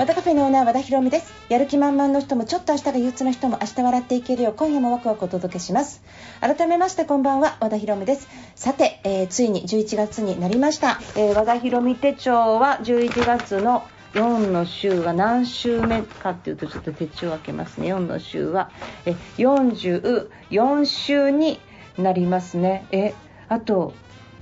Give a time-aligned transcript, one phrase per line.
[0.00, 1.30] 和田カフェのオーナー和田博美です。
[1.50, 6.02] やる気満々の人もちょっと明日が憂鬱な人も明日笑っていけるよう今夜もワクワクお届けします。
[6.40, 8.26] 改めましてこんばんは和田博美です。
[8.54, 13.82] さて、えーついに11月になりました、えー和田博美手帳は11月の
[14.14, 17.92] 4の週は何週目かっていうとちょっと手帳を開けますね。
[17.92, 18.70] 4の週は
[19.04, 21.60] え44週に
[21.98, 22.86] なりますね。
[22.90, 23.12] え
[23.50, 23.92] あと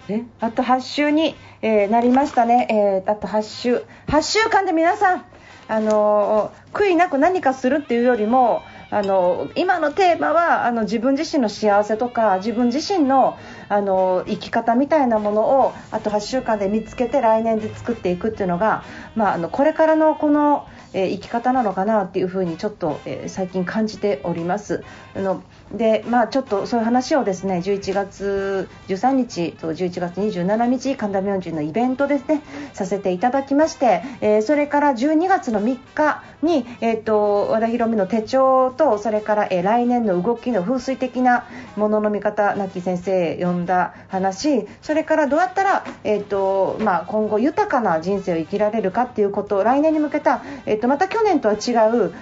[0.08, 3.82] えあと8週に、えーなりましたね、えーあと8週。
[4.06, 5.24] 8週間で皆さん
[5.68, 13.36] あの悔いなく何かするっていうよりもあの今のテーマはあの自分自身の幸せとか自分自身の
[13.68, 18.82] あの生き方みたいなものをあと8週間で見つけて来年で作っていくっていうのが、
[19.14, 24.84] まあ、あのこれからのこの、えー生き方なのかなっていうふうにちょっと、えー最近感じております。
[25.14, 51.60] あのでまあ、ちょっとそういう話をですね11月13日と11月27日神田明神のイベントですねさせていただきまして、えーそれから12月の3日に、えー、と和田博美の手帳とそれから、えー来年の動きの風水的なものの見方亡き先生呼んだ話それからどうやったら、えーとまあ、今後豊かな人生を生きられるかっていうこと来年に向けた、えー、とまた去年とは違う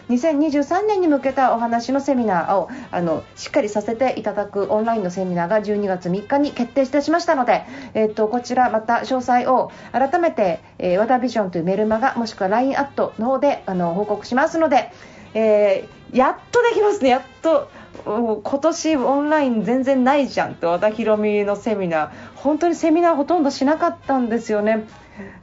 [0.08, 14.90] 2023年に向けたお話のセミナーをあのしっかりさせていただくオンラインのセミナーが12月3日に決定いたしましたので、えー、とこちらまた詳細を改めて、えー、和田ビジョンというメルマガもしくは LINE アットの方であの報告しますので、
[15.34, 17.10] えーやっとできますね。
[17.10, 17.68] やっと
[18.04, 22.10] 今年オンライン全然ないじゃんと和田博美のセミナー。
[22.36, 24.84] 本当にセミナーほとんどしなかったんですよね。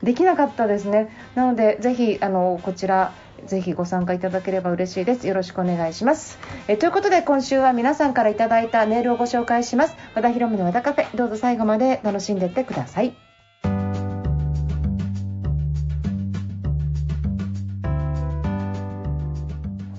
[0.02, 1.10] できなかったですね。
[1.36, 3.14] なのでぜひあのこちら
[3.46, 5.28] ぜひご参加いただければ嬉しいです。
[5.28, 6.38] よろしくお願いします。
[6.68, 9.96] えということで今週は皆さんからいただいたメールをご紹介します。
[10.16, 11.18] 和田博美の和田カフェ。
[11.18, 13.14] どうぞ最後まで楽しんでいってください。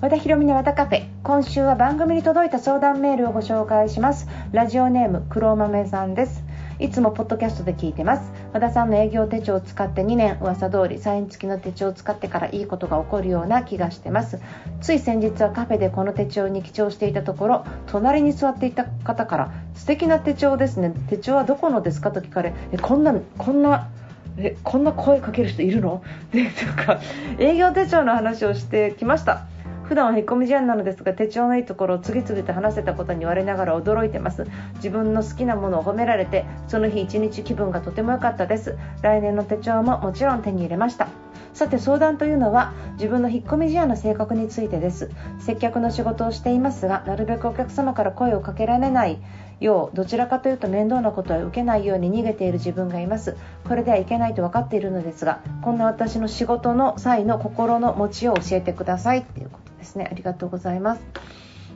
[0.01, 1.07] 和田博美の和田カフェ。
[1.23, 4.29] 今週は番組に届いた相談メールをご紹介します。
[4.53, 6.44] ラジオネーム黒豆さんです。
[6.81, 8.33] いつもポッドキャストで聞いてます。
[8.53, 14.41] 和田さんの営業手帳を使って2年噂通りサイン付きの手帳を使ってからいいことが起こるような気がしてます。
[14.81, 20.93] つい先日はカフェでこの手帳に記帳していたところ隣に座っていた方から素敵な手帳ですね。
[21.09, 23.89] 手帳はどこのですかと聞かれえこんなこんな
[24.37, 26.03] えこんな声かける人いるの？
[26.33, 27.01] でとか
[27.39, 29.47] 営業手帳の話をしてきました。
[29.89, 34.47] 普段は引っ込み思案なのですが手帳のいいところを次々と話せたことに我ながら驚いてます。
[34.77, 38.77] 自分の好きなものを褒められてその日一日気分がとても良かったです。
[39.03, 41.09] 来年の手帳ももちろん手に入れました。
[41.53, 45.11] さて相談というのは自分の引っ込み思案の性格についてです。
[45.39, 49.19] 接客の仕事をしていますがなるべくお客様から声をかけられない
[49.61, 53.37] ようどちらかというと面倒なことは受けないように逃げている自分がいます。
[53.69, 59.64] これではいけないと分かっているのですがこんな私の仕事の際の心の持ちを教えてくださいっていうこと。
[59.84, 60.09] ですね。
[60.11, 61.03] ありがとうございます。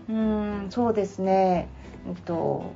[0.08, 1.68] うんそうですね。
[2.08, 2.72] えっと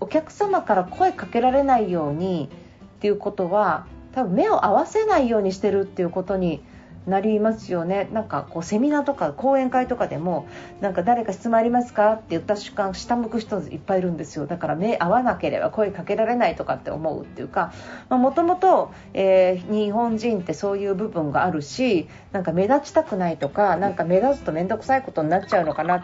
[0.00, 2.48] お客様から声かけられないように
[2.96, 6.62] っていうことは多分目を合わせないようにしてるっていうことに
[7.08, 8.08] なりますよね。
[8.12, 10.46] なんかこうセミナーとか講演会とかでも
[10.80, 12.12] なんか誰か質問ありますか？
[12.12, 14.46] って言った瞬間下向く人いっぱいいるんですよ。
[14.46, 17.72] だから目合わなければ声かけられないとかって思うっていうか
[18.10, 26.02] もともと日本人ってそういう部分があるしなんか目立ちたくないとかなんか目立つと面倒くさいことになっちゃうのかなっ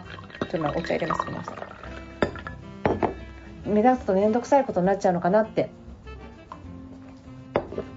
[0.49, 1.43] ていうのはお茶入れますごめん
[3.75, 5.69] 目立つと面倒くさいことになっちゃうのかなって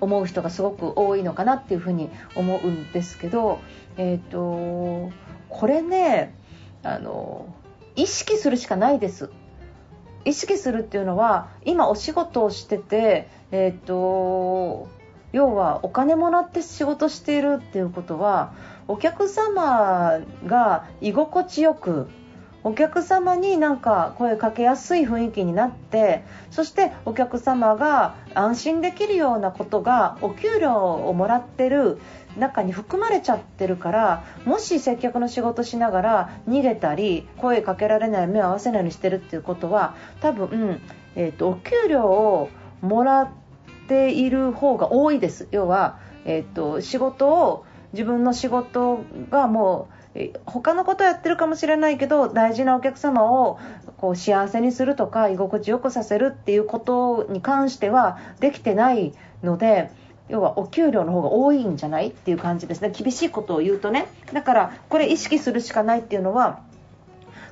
[0.00, 3.58] 思う人がすごく多いのかなっていうふうに思うんですけど、
[3.96, 5.12] えー、と
[5.48, 6.34] これね
[6.82, 7.52] あの
[7.96, 9.30] 意識するしかないです。
[10.24, 14.88] 意識するっていうのは今お仕事をしてて、えー、と
[15.32, 18.52] 要はお金もらって仕事しているっていうことは
[18.88, 22.08] お客様が居心地よく
[22.64, 32.00] お客様になんか声かけやすい雰囲気になってそしてお客様が安心できるようなことがお給料をもらってる
[32.36, 40.80] 中に含まれちゃってるからもし接客の仕事しながら逃げたり声かけられない目を合わせないようにしてるっていうことは多分、
[41.16, 42.50] えーと、お給料を
[42.80, 43.28] もらっ
[43.88, 45.48] ている方が多いです。
[45.50, 49.00] 要は、えーと、仕事を自分の仕事
[49.30, 49.97] がもう
[50.46, 53.58] 他のことやってるかもしれないけど大事なお客様を
[53.96, 59.12] こう幸せにするとか居心地よくさせるっていうことに関してはできてない
[59.42, 59.90] ので
[60.28, 62.82] 要はお給料の方が多いんじゃないっていう感じです。
[62.82, 64.08] ね厳しいことを言うとね。
[64.32, 66.60] だからこれ意識するしかないっていうのは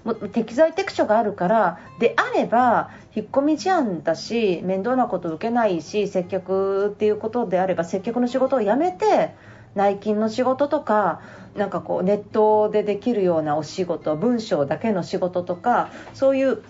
[0.05, 9.35] もう適材適所があるからであれば引っ込み思案だし面倒なこと受けないし接客っていうことであれば接客の仕事をやめて
[9.76, 11.20] 内勤の仕事とか
[11.55, 16.62] なんかこうネットでできるようなお仕事文章だけの仕事とかそういう、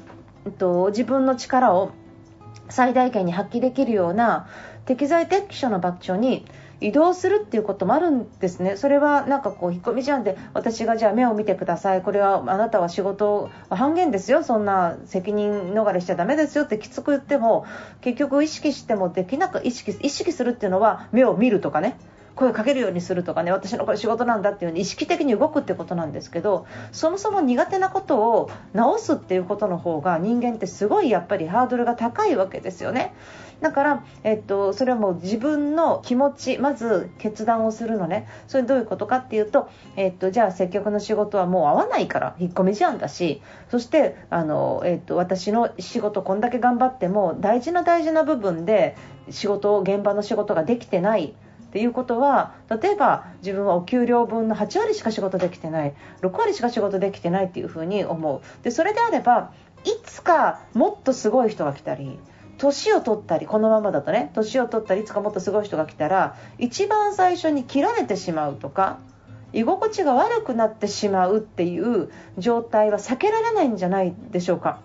[0.44, 1.92] えっと、自分の力を
[2.68, 4.48] 最大限に発揮できるような
[4.84, 6.44] 適材適所の場所に
[6.80, 16.64] 移動するっていうこともあるんですね、それはなんかこう引っ込み思案で私がじゃあ目を見てください、これはあなたは仕事半減ですよ、そんな責任逃れしちゃだめですよ。
[16.64, 17.64] ってきつく言っても
[18.02, 21.96] 結局意識してもできなく意識意識するっていうのは目を見るとかね。
[22.36, 33.14] 声をかけるようにするとかね私のこれ仕事なんだっていうに意識的に動くってことなんですけどそもそも苦手なことを直すっていうことの方が人間ってすごいやっぱりハードルが高いわけですよね。
[33.60, 43.40] だから、えっと、それはもう自分の気持ちまず決断をするのねそれどういうことかっていうと、えっと、じゃあ接客の仕事はもう合わないから引っ込み思案だし
[43.70, 48.94] そしてあの、えっと、私の仕事こんだけ頑張っても大事な大事な部分で
[49.30, 51.34] 仕事を現場の仕事ができてない
[51.76, 59.52] っていうことは例えば自分はお給料分の8割しか仕事できてない6割しか仕事できてないっていうふうに思うでそれであれば
[59.84, 62.18] いつかもっとすごい人が来たり
[62.56, 68.98] 年を取ったりこのままだとね年を取ったりいつかもっとすごい人が来たら一番最初に切られてしまうとか
[69.52, 74.80] 居心地が悪くなってしまうっていう状態は避けられないんじゃないでしょうか。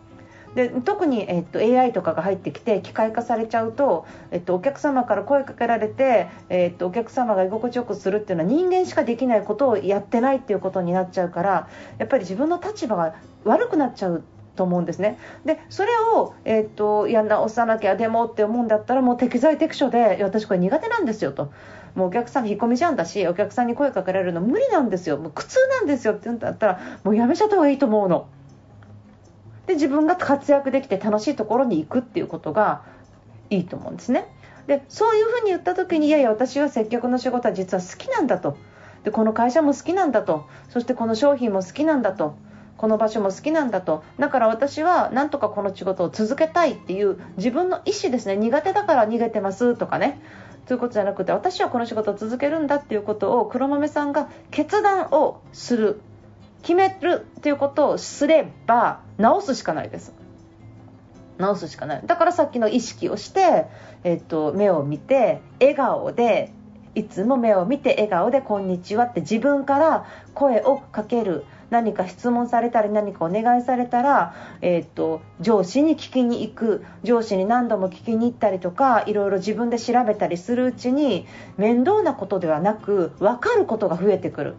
[0.56, 13.16] で特に、えっと、AI とかが入ってきて機械化されちゃうと、えっと、お客様から声かけられて、えっと、お客様が居心地よくするっていうのは人間しかできないことをやってないっていうことになっちゃうからやっぱり自分の立場が
[13.46, 14.24] 悪くなっちゃう
[14.56, 15.18] と思うんですね。
[15.46, 21.52] でそれを、えーと、や直さなきゃでもって思うんだったらもう適材適所で私これ苦手なんですよと。
[21.96, 25.18] もうお客さん引っ込みじゃんだしお客さんに声かけられるの無理なんですよ。
[25.18, 28.28] もう苦痛なんですよって言うんだったらもうやめちゃった方がいいと思うの。
[29.72, 32.84] で自分が活躍できて楽しいところに行くっていうことが
[33.50, 34.28] いいと思うんですね。
[34.68, 38.58] でそういうふうに言った時にいやいや私は接客の仕事は実は好きなんだと。
[39.06, 40.46] でこの会社も好きなんだと。
[40.70, 42.36] そしてこの商品も好きなんだと。
[42.76, 44.04] この場所も好きなんだと。
[44.20, 48.36] だから私はなんとかこの仕事を続けたいっていう自分の意思ですね。
[48.36, 50.22] 苦手だから逃げてますとかね。
[50.66, 56.02] ということじゃなくて私はこの仕事を続けるんだっていうことを黒豆さんが決断をする
[56.62, 60.14] 決めるっていうことをすれば直すしかないです。
[61.38, 62.02] 直すしかない。
[62.06, 63.66] だからさっきの意識をして、
[64.04, 66.54] えっと、目を見て笑顔で
[66.94, 71.46] いつも目を見て笑顔で「こんにちは」って自分から声をかける。
[71.72, 76.84] 何か質問されたり何かお願いされたら、えー、っと上司に聞きに行く。
[77.04, 81.26] 上司に何度も聞きに行ったりとかいろいろ自分で調べたりするうちに
[81.56, 84.56] 面倒なことではなく分かることが増えてくる。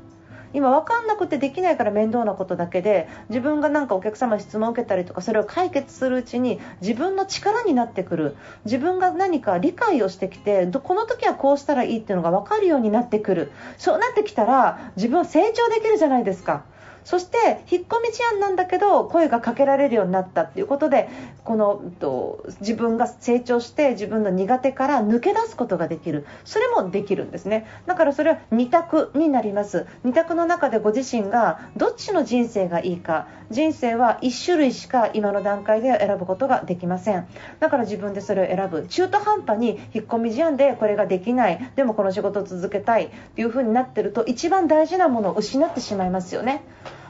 [0.55, 16.65] 今分かんなくてできないから面倒なことだけで自分が何かお客様質問を受けたりとかそれを解決するうちに自分の力になってくる自分が何か理解をしてきてこの時はこうしたらいいっていうのが分かるようになってくるそうなってきたら自分は成長できるじゃないですか。
[17.05, 21.09] そして引っ込み思案なんだけど声がかけられるようになったっていうことで
[21.45, 26.27] このと自分が成長して自分の苦手から抜け出すことができる。
[26.45, 27.67] それもできるんですね。
[27.87, 29.87] だからそれは2択になります。
[30.05, 33.27] 2択の中でご自身がどっちの人生がいいか。
[33.51, 37.27] 人生は1種類しか今の段階で選ぶことができません。
[37.61, 38.87] だから自分でそれを選ぶ。
[38.89, 41.73] 中途半端に引っ込み思案でこれができない。
[41.77, 46.63] でもこの仕事を続けたいっていう風になってると一番大事なものを失ってしまいますよね。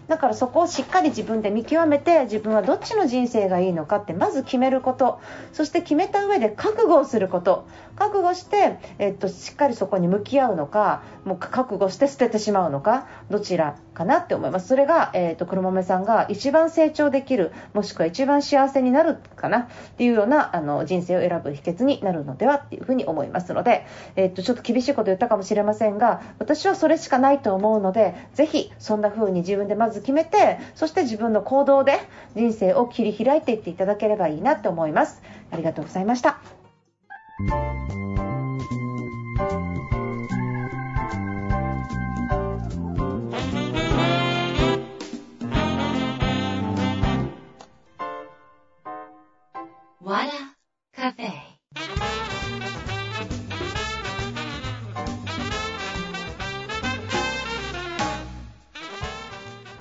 [0.09, 5.21] だからそこをしっかり自分で見極めて自分はどっちの人生がいいのかってまず決めること。
[5.53, 7.67] そして決めた上で覚悟をすること。
[7.97, 14.69] 覚悟して、えっと、しっかりそこに向き合うのかもう覚悟して捨ててしまうのかどちらかなって思います。
[14.69, 19.67] それが、えっと、黒豆さんが一番成長できるもしくは一番幸せになるかなっ
[19.97, 32.01] ていうようなあの人生を選ぶ秘訣になるのではっていうふうに思いますので、えっと、ちょっと厳しいこと言ったかもしれませんが私はそれしかないと思うのでぜひそんな風に自分でまず決めてそして自分の行動で
[32.35, 35.23] 人生を切り開いていっていただければいいなと思います。
[35.51, 36.41] ありがとうございました。
[50.01, 50.31] わら
[50.93, 51.42] カフェ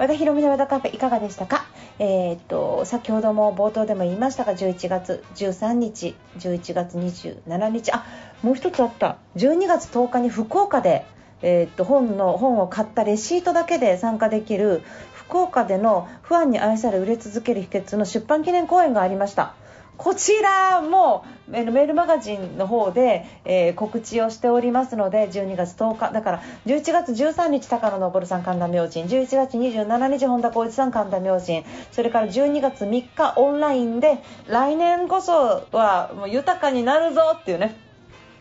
[0.02, 1.64] 和田博美の和田カフェいかがでしたか？
[2.00, 8.04] えー、っと先ほども冒頭でも言いましたが11月13日11月27日あ
[8.42, 9.18] もう一つあった。
[9.36, 11.06] 12月10日に福岡で
[11.44, 14.82] えー、っと本の本を買ったレシートだけで参加できる
[15.14, 19.54] 福岡でのファンに愛され売れ続ける秘訣の出版記念公演がありました。
[19.98, 37.76] こちらもメールマガジンの方で、えー、告知をしておりますので12月10日だから11月13日高野昇さん神田明神11月27日本田光一さん神田明神それから12月3日オンラインで来年こそはもう豊かになるぞっていうね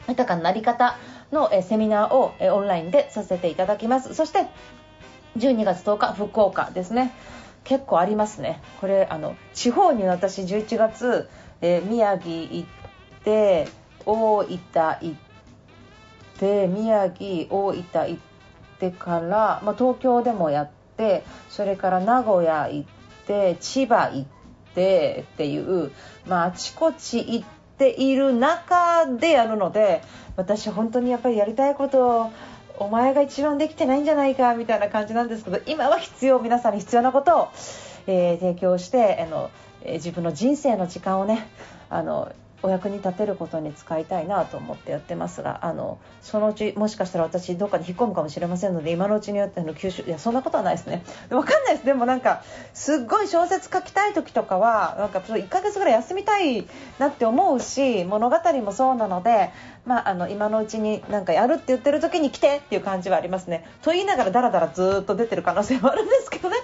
[0.09, 0.97] 豊かななり方
[1.33, 4.15] の、えセミナーを、えオンラインでさせていただきます。
[4.15, 4.47] そして
[5.39, 7.13] 12月10日福岡ですね。
[7.71, 8.61] 結構ありますね。
[8.81, 11.31] これあの地方に私11月
[11.63, 13.69] えー、宮城行って
[14.07, 15.15] 大分行っ
[16.39, 18.19] て宮城大分行っ
[18.79, 22.89] てから、まあ、東京でもやってそれから名古屋行っ
[23.27, 24.27] て千葉行っ
[24.75, 25.93] てっていう、
[26.27, 27.47] まあ、あちこち行っ
[27.77, 30.03] ている中でやるので
[30.37, 32.33] 私本当にやっぱりやりたいことを
[32.81, 37.49] お前が一番できてないんじゃないかみたいな感じなんですけど今は必要皆さんに必要なことを、
[38.07, 39.51] えー、提供してあの
[39.83, 41.47] え自分の人生の時間をね
[41.89, 51.03] あのお役に立てることに使いたいなと思ってやってますがあのそのうちもしかしたら私どっかに引っ込むかもしれませんので今のうちによっての吸収いやそんなことはないですね。
[51.29, 51.87] 分かんないです。
[51.87, 52.43] でもなんか
[52.75, 56.67] すっごい小説書きたい時とかはなんか1ヶ月ぐらい休みたい
[56.99, 59.51] なって思うし物語もそうなので、
[59.87, 63.67] まあ、あの今のうちになんかやるって言ってる時に来てっていう感じはありますね。
[63.83, 66.57] と言いながらだらだらずっと出てる可能性もあるんですけどね。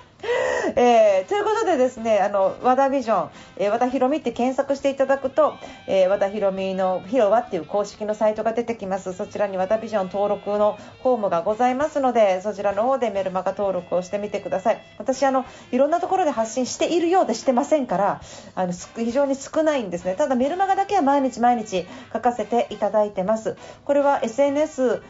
[0.74, 5.54] えー、ということでですねあの和田ビジョン、えー、和田ひろみって検索していただくと、
[5.86, 9.12] えー、和田ひろみの広場っていう公式のサイトが出てきます。
[9.12, 14.82] そちらに和田ビジョン登録のフォームがございますのでそちらの方でメルマガ登録をしてみてください。
[14.98, 18.20] 私あのいろんなところで発信しているようでしてませんから
[18.54, 20.14] あの非常に少ないんですね。
[20.14, 23.56] ただメルマガだけは毎日毎日書かせていただいてます。
[23.84, 25.02] これは SNS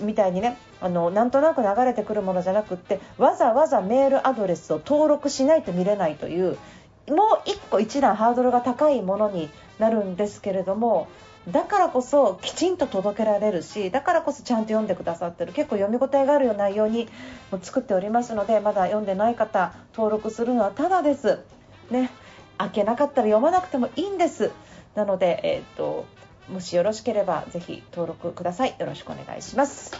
[0.00, 6.58] みたいにねあのなんとなく流れてくるものじゃなくってわざわざメールアドレスを登録しないと見れないという
[7.08, 11.08] もう1個1段ハードルが高いものになるんですけれども
[11.50, 17.08] だからこそきちんと届けられるしだからこそちゃんと読んでくださってる結構読み応えがあるような内容に
[17.62, 21.40] 作っておりますのでまだ読んでない方登録するのはただです。
[21.90, 22.10] ね
[22.56, 24.52] 開けなかったら読まなくてもいいんです
[24.94, 26.06] なので、えーと
[26.48, 28.74] もしよろしければぜひ登録ください。
[28.78, 29.92] よろしくお願いします。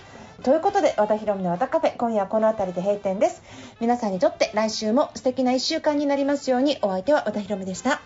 [0.43, 3.43] ということで和田ひろみの和田カフェ今夜はこの辺りで閉店です。
[3.81, 6.79] 皆さんにとって来週も素敵な1週間になりますように。
[6.83, 8.01] お相手は和田ひろみでした。